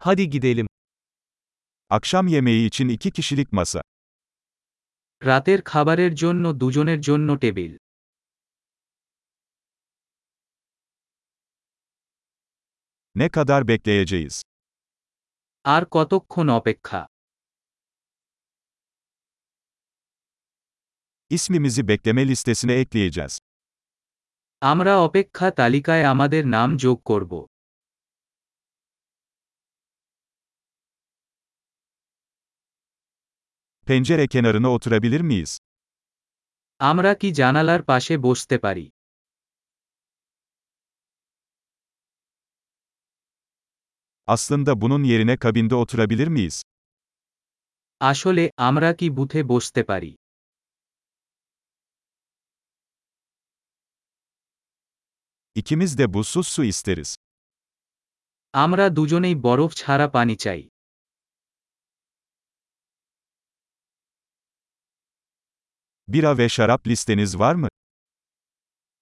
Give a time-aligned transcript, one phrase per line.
[0.00, 0.66] Hadi gidelim.
[1.90, 3.82] Akşam yemeği için iki kişilik masa.
[5.22, 7.72] রাতের খাবারের জন্য দুজনের জন্য টেবিল
[13.14, 14.42] Ne kadar bekleyeceğiz?
[15.64, 17.00] আর কতক্ষণ অপেক্ষা
[21.30, 23.34] İsmimizi bekleme listesine ekleyeceğiz.
[24.62, 27.32] আমরা অপেক্ষা তালিকায় আমাদের নাম যোগ করব
[33.87, 35.57] Pencere kenarına oturabilir miyiz?
[36.79, 38.85] আমরা কি জানালার পাশে বসতে পারি
[44.27, 46.61] Aslında bunun yerine kabinde oturabilir miyiz?
[48.01, 50.11] আসলে আমরা কি বুথে বসতে পারি
[55.55, 57.15] İkimiz de buzsuz su isteriz.
[58.53, 60.61] আমরা দুজনেই বরফ ছাড়া পানি চাই
[66.07, 67.67] Bira ve şarap listeniz var mı?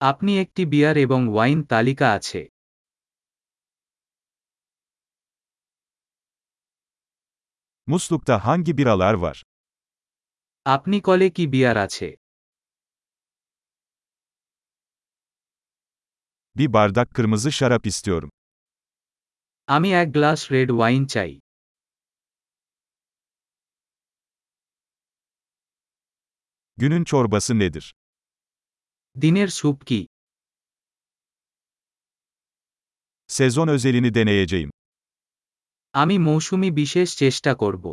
[0.00, 2.40] আপনি একটি বিয়ার এবং ওয়াইন তালিকা আছে
[7.86, 9.36] Muslukta hangi biralar var?
[10.66, 12.08] আপনি কলে কি বিয়ার আছে
[16.56, 18.30] Bir bardak kırmızı şarap istiyorum.
[19.68, 21.32] আমি এক গ্লাস রেড ওয়াইন চাই
[26.80, 27.94] Günün çorbası nedir?
[29.22, 30.00] দিনের স্যুপ কি
[33.28, 34.70] Sezon özelini deneyeceğim.
[35.94, 37.84] আমি মৌসুমি বিশেষ চেষ্টা করব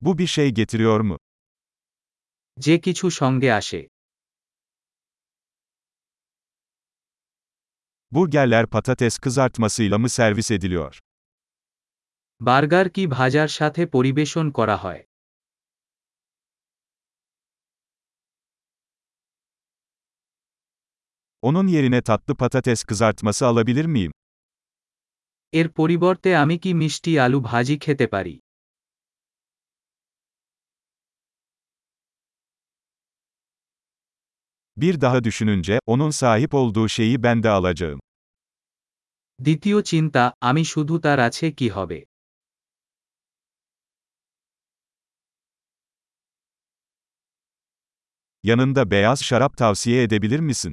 [0.00, 1.18] Bu bir şey getiriyor mu?
[2.56, 3.80] যে কিছু সঙ্গে আসে
[8.12, 11.00] Burgerler patates kızartmasıyla mı servis ediliyor?
[12.41, 15.01] Burger কি ভাজার সাথে পরিবেশন করা হয়
[21.43, 24.11] Onun yerine tatlı patates kızartması alabilir miyim?
[25.53, 28.35] এর পরিবর্তে আমি কি মিষ্টি আলু ভাজি খেতে পারি
[34.77, 37.99] Bir daha düşününce, onun sahip olduğu şeyi ben de alacağım.
[39.39, 41.99] দ্বিতীয় চিন্তা আমি শুধু তার আছে কি হবে
[48.44, 50.72] Yanında beyaz şarap tavsiye edebilir misin?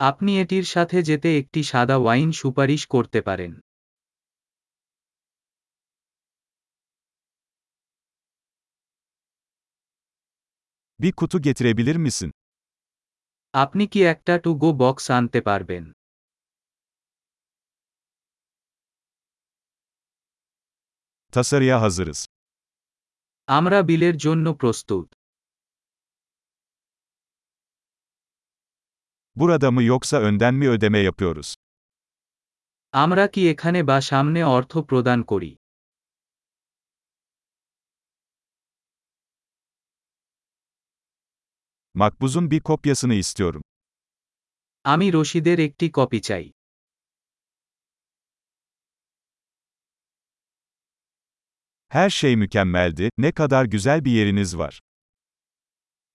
[0.00, 3.52] আপনি এটির সাথে যেতে একটি সাদা ওয়াইন সুপারিশ করতে পারেন
[11.00, 12.30] Bir kutu getirebilir misin?
[13.54, 15.84] আপনি কি একটা টু গো বক্স আনতে পারবেন
[21.32, 22.26] Tasarıya hazırız.
[23.48, 25.06] আমরা বিলের জন্য প্রস্তুত
[29.36, 31.54] Burada mı yoksa önden mi ödeme yapıyoruz?
[32.92, 35.50] আমরা কি এখানে বা সামনে অর্থ প্রদান করি
[41.94, 43.62] Makbuzun bir kopyasını istiyorum.
[44.84, 46.44] আমি রসিদের একটি কপি চাই
[51.88, 54.80] Her şey mükemmeldi, ne kadar güzel bir yeriniz var.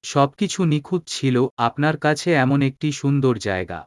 [0.05, 3.79] সবকিছু নিখুঁত ছিল আপনার কাছে এমন একটি সুন্দর জায়গা।